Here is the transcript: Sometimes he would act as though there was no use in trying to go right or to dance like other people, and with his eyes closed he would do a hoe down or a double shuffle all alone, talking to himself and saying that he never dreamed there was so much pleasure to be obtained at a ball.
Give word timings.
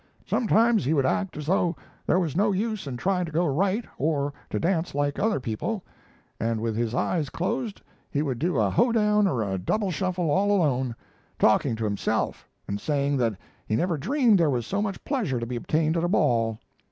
Sometimes 0.25 0.83
he 0.83 0.95
would 0.95 1.05
act 1.05 1.37
as 1.37 1.45
though 1.45 1.75
there 2.07 2.17
was 2.17 2.35
no 2.35 2.51
use 2.51 2.87
in 2.87 2.97
trying 2.97 3.23
to 3.27 3.31
go 3.31 3.45
right 3.45 3.85
or 3.99 4.33
to 4.49 4.59
dance 4.59 4.95
like 4.95 5.19
other 5.19 5.39
people, 5.39 5.83
and 6.39 6.59
with 6.59 6.75
his 6.75 6.95
eyes 6.95 7.29
closed 7.29 7.83
he 8.09 8.23
would 8.23 8.39
do 8.39 8.57
a 8.57 8.71
hoe 8.71 8.91
down 8.91 9.27
or 9.27 9.43
a 9.43 9.59
double 9.59 9.91
shuffle 9.91 10.31
all 10.31 10.51
alone, 10.51 10.95
talking 11.37 11.75
to 11.75 11.83
himself 11.83 12.49
and 12.67 12.81
saying 12.81 13.15
that 13.17 13.35
he 13.67 13.75
never 13.75 13.95
dreamed 13.95 14.39
there 14.39 14.49
was 14.49 14.65
so 14.65 14.81
much 14.81 15.05
pleasure 15.05 15.39
to 15.39 15.45
be 15.45 15.55
obtained 15.55 15.95
at 15.95 16.03
a 16.03 16.07
ball. 16.09 16.57